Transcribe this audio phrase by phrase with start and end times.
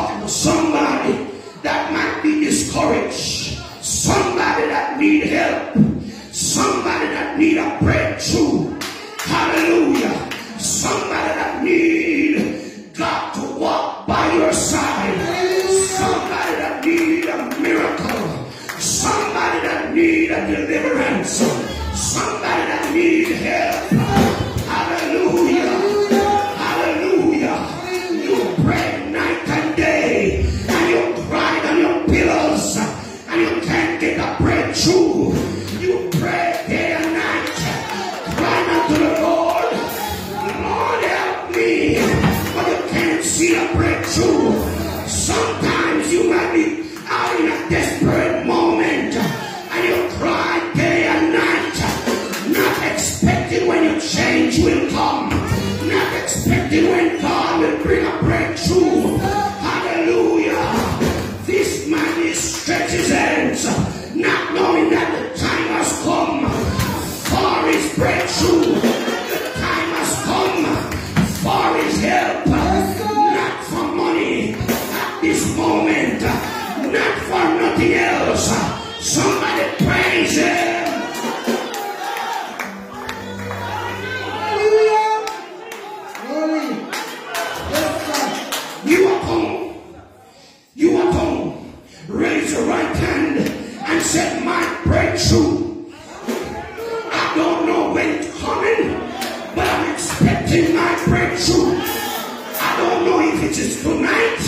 [0.00, 1.12] talking to somebody
[1.62, 5.76] that might be discouraged, somebody that need help,
[6.32, 8.80] somebody that need a breakthrough.
[9.18, 10.16] Hallelujah.
[10.58, 15.20] Somebody that need God to walk by your side.
[16.00, 18.48] Somebody that need a miracle.
[18.78, 21.30] Somebody that need a deliverance.
[21.92, 23.79] Somebody that need help.
[56.40, 58.99] Expecting when God will bring a breakthrough.
[92.96, 95.84] And say, My breakthrough.
[97.12, 98.98] I don't know when it's coming,
[99.54, 101.76] but I'm expecting my breakthrough.
[102.62, 104.38] I don't know if it is tonight,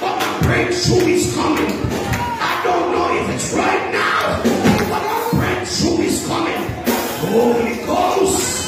[0.00, 1.70] but my breakthrough is coming.
[1.70, 4.42] I don't know if it's right now,
[4.88, 6.62] but my breakthrough is coming.
[7.30, 8.61] Holy Ghost.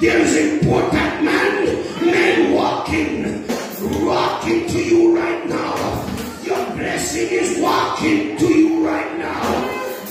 [0.00, 1.64] There is important man,
[2.00, 3.46] men walking,
[4.02, 5.74] walking to you right now.
[6.42, 9.42] Your blessing is walking to you right now.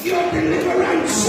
[0.04, 1.28] Your deliverance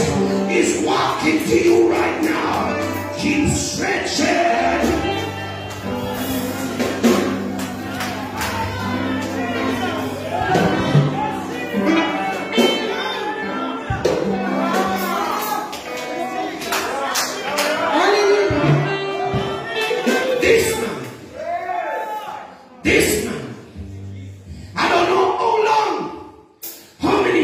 [0.50, 3.16] is walking to you right now.
[3.16, 4.99] Keep stretching.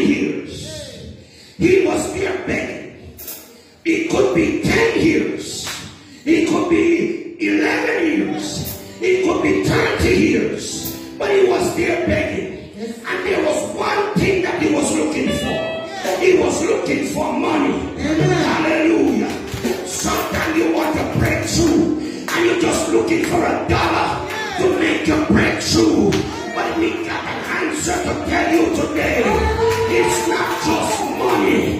[0.04, 1.16] years.
[1.58, 3.16] He was there begging.
[3.84, 5.68] It could be 10 years.
[6.24, 9.00] It could be 11 years.
[9.00, 11.16] It could be 30 years.
[11.18, 12.74] But he was there begging.
[12.76, 15.76] And there was one thing that he was looking for.
[16.20, 17.96] He was looking for money.
[17.96, 19.30] Hallelujah.
[19.86, 24.28] Sometimes you want a breakthrough and you're just looking for a dollar
[24.58, 26.10] to make a breakthrough.
[26.54, 29.35] But we got an answer to tell you today.
[29.98, 31.78] It's not just money,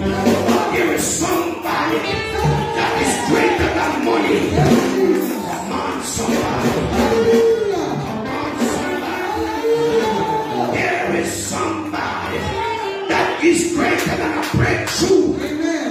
[0.73, 1.99] there is somebody
[2.77, 4.39] that is greater than money.
[5.45, 6.71] Come on, somebody.
[8.01, 9.77] Come on, somebody.
[10.77, 12.39] There is somebody
[13.11, 15.37] that is greater than a breakthrough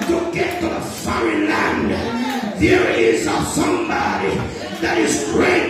[0.08, 1.90] to get to the foreign land.
[2.60, 4.34] There is a somebody
[4.82, 5.65] that is greater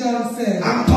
[0.00, 0.89] John said, I'm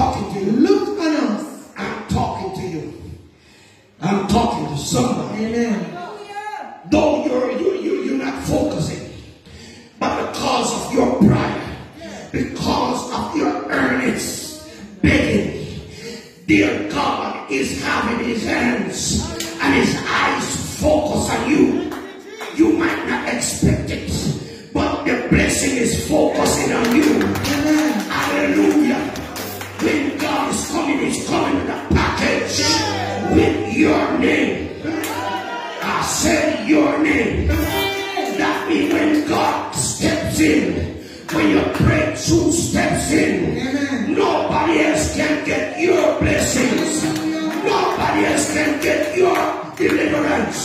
[48.54, 49.36] can get your
[49.76, 50.62] deliverance.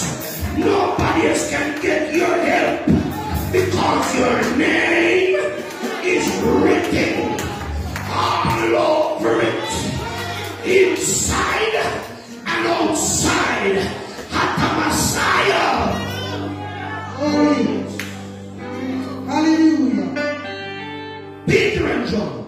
[0.56, 2.87] Nobody else can get your help
[3.50, 5.37] because your name
[6.05, 7.40] is written
[8.12, 9.64] all over it,
[10.64, 11.75] inside
[12.46, 14.05] and outside.
[14.79, 15.93] Messiah.
[17.17, 17.87] Hallelujah.
[19.26, 20.08] Hallelujah.
[21.46, 22.48] Peter and John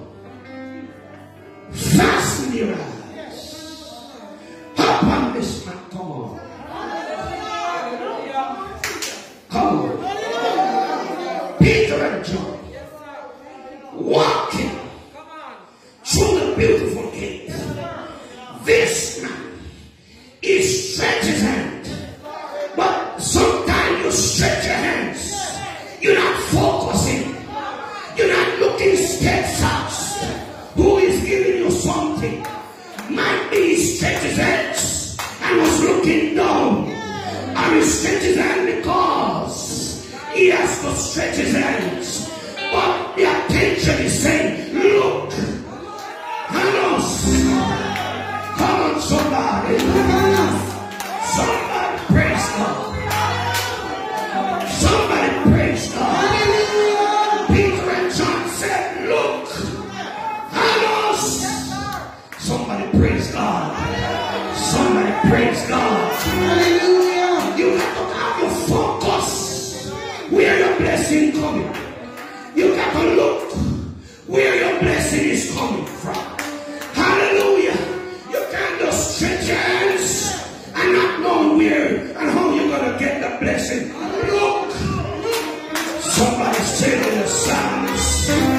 [12.11, 12.27] And
[13.95, 14.71] walking
[16.03, 17.53] through the beautiful gate.
[18.65, 19.61] This man
[20.43, 21.89] is stretch his hand.
[22.75, 25.23] But sometimes you stretch your hands.
[26.01, 27.37] You're not focusing.
[28.17, 30.25] You're not looking steadfast.
[30.75, 32.45] Who is giving you something?
[33.09, 36.91] Might be he stretched his hands and was looking down.
[37.83, 39.60] Stretched his hand because
[40.35, 42.31] he has to stretch his hands.
[42.73, 45.31] But the attention is saying, look,
[46.49, 47.11] Hanos,
[48.57, 49.79] come on somebody.
[51.35, 52.91] Somebody praise God.
[54.69, 57.47] Somebody praise God.
[57.49, 59.49] Peter and John said, Look,
[60.55, 61.23] Hanos.
[62.39, 64.57] Somebody praise God.
[64.57, 66.70] Somebody praise God.
[86.65, 88.50] Say to the psalms,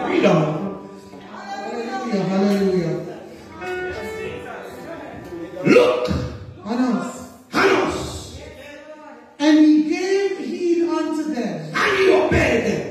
[0.08, 0.88] Read on.
[1.30, 2.22] Hallelujah.
[2.24, 2.94] Hallelujah.
[5.64, 6.10] Look,
[6.66, 7.32] Anas.
[7.52, 8.40] Hanos,
[9.38, 12.82] And he gave heed unto them, and he obeyed them.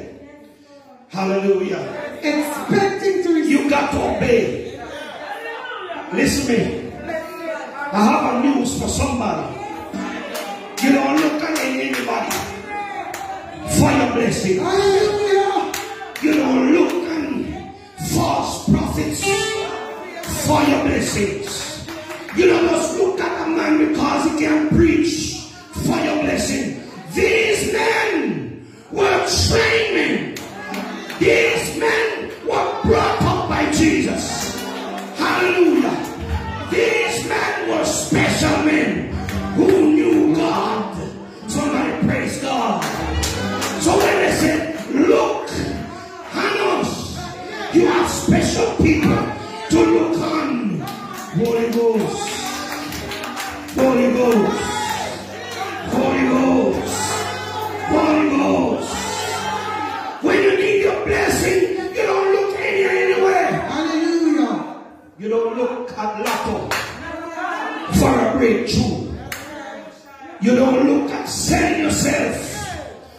[1.10, 1.82] Hallelujah.
[2.24, 3.50] expecting to receive.
[3.52, 4.80] You got to obey.
[6.14, 6.87] Listen to me.
[14.28, 14.58] Blessing.
[14.60, 15.72] Hallelujah.
[16.22, 19.24] You don't look at false prophets
[20.46, 21.88] for your blessings.
[22.36, 25.48] You don't just look at a man because he can preach
[25.86, 26.84] for your blessing.
[27.14, 30.38] These men were training.
[31.20, 34.62] These men were brought up by Jesus.
[35.16, 35.96] Hallelujah.
[36.70, 39.14] These men were special men
[39.56, 39.97] who
[53.78, 54.62] Holy Ghost.
[55.94, 56.94] Holy Ghost.
[57.90, 58.94] Holy Ghost.
[60.24, 61.62] When you need your blessing,
[61.96, 63.52] you don't look any anywhere.
[63.52, 64.84] Hallelujah.
[65.20, 66.70] You don't look at lotto
[68.00, 69.16] for a breakthrough.
[70.42, 72.36] You don't look at selling yourself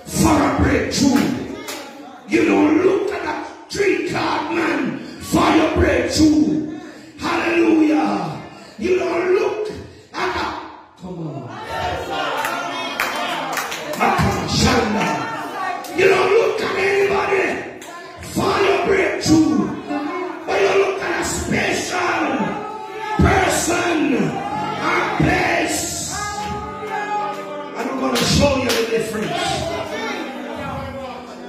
[0.07, 1.48] for a breakthrough.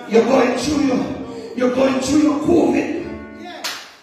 [0.09, 1.05] You're going through your,
[1.55, 2.99] you're going through your COVID.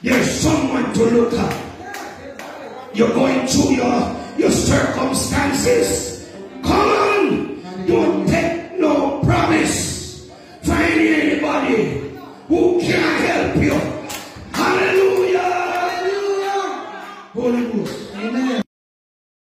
[0.02, 2.94] There's someone to look at.
[2.94, 6.32] You're going through your, your circumstances.
[6.62, 7.86] Come on.
[7.88, 8.24] Don't